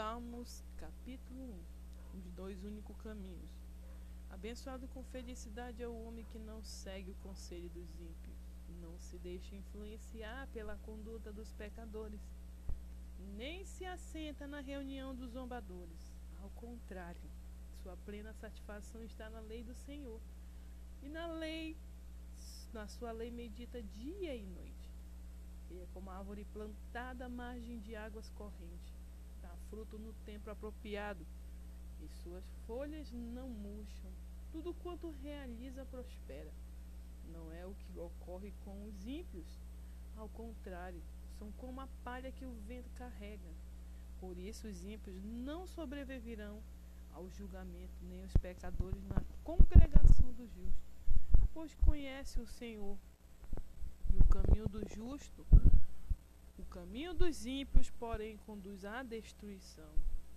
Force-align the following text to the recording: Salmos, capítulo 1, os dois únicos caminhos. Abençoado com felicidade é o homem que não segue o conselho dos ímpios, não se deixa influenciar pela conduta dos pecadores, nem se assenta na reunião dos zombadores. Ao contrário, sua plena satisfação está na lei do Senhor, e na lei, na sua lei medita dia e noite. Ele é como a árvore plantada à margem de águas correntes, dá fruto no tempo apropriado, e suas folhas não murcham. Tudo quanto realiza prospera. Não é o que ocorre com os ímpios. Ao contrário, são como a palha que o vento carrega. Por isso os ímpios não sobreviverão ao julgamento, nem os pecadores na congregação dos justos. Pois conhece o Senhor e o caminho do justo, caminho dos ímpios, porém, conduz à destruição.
Salmos, 0.00 0.64
capítulo 0.78 1.60
1, 2.14 2.16
os 2.16 2.30
dois 2.30 2.64
únicos 2.64 2.96
caminhos. 3.02 3.50
Abençoado 4.30 4.88
com 4.88 5.04
felicidade 5.04 5.82
é 5.82 5.86
o 5.86 6.04
homem 6.04 6.24
que 6.24 6.38
não 6.38 6.62
segue 6.62 7.10
o 7.10 7.16
conselho 7.16 7.68
dos 7.68 8.00
ímpios, 8.00 8.38
não 8.80 8.98
se 8.98 9.18
deixa 9.18 9.54
influenciar 9.54 10.48
pela 10.54 10.78
conduta 10.78 11.30
dos 11.30 11.52
pecadores, 11.52 12.18
nem 13.36 13.62
se 13.66 13.84
assenta 13.84 14.46
na 14.46 14.60
reunião 14.60 15.14
dos 15.14 15.32
zombadores. 15.32 16.16
Ao 16.40 16.48
contrário, 16.48 17.30
sua 17.82 17.94
plena 17.98 18.32
satisfação 18.32 19.04
está 19.04 19.28
na 19.28 19.40
lei 19.40 19.62
do 19.62 19.74
Senhor, 19.74 20.22
e 21.02 21.10
na 21.10 21.26
lei, 21.26 21.76
na 22.72 22.88
sua 22.88 23.12
lei 23.12 23.30
medita 23.30 23.82
dia 23.82 24.34
e 24.34 24.46
noite. 24.46 24.90
Ele 25.68 25.82
é 25.82 25.86
como 25.92 26.08
a 26.08 26.16
árvore 26.16 26.46
plantada 26.46 27.26
à 27.26 27.28
margem 27.28 27.78
de 27.80 27.94
águas 27.94 28.30
correntes, 28.30 28.99
dá 29.40 29.54
fruto 29.68 29.98
no 29.98 30.12
tempo 30.24 30.50
apropriado, 30.50 31.26
e 32.02 32.08
suas 32.08 32.44
folhas 32.66 33.10
não 33.12 33.48
murcham. 33.48 34.10
Tudo 34.50 34.74
quanto 34.74 35.10
realiza 35.22 35.84
prospera. 35.84 36.50
Não 37.32 37.52
é 37.52 37.64
o 37.64 37.74
que 37.74 37.98
ocorre 37.98 38.52
com 38.64 38.84
os 38.86 39.06
ímpios. 39.06 39.46
Ao 40.16 40.28
contrário, 40.28 41.00
são 41.38 41.52
como 41.52 41.80
a 41.80 41.88
palha 42.02 42.32
que 42.32 42.44
o 42.44 42.52
vento 42.66 42.90
carrega. 42.96 43.50
Por 44.18 44.36
isso 44.38 44.66
os 44.66 44.84
ímpios 44.84 45.22
não 45.22 45.66
sobreviverão 45.66 46.60
ao 47.12 47.28
julgamento, 47.30 47.94
nem 48.02 48.24
os 48.24 48.32
pecadores 48.34 49.02
na 49.04 49.22
congregação 49.44 50.32
dos 50.32 50.50
justos. 50.50 50.90
Pois 51.52 51.74
conhece 51.74 52.40
o 52.40 52.46
Senhor 52.46 52.96
e 54.12 54.18
o 54.18 54.24
caminho 54.26 54.68
do 54.68 54.86
justo, 54.88 55.46
caminho 56.90 57.14
dos 57.14 57.46
ímpios, 57.46 57.88
porém, 57.88 58.36
conduz 58.38 58.84
à 58.84 59.04
destruição. 59.04 59.94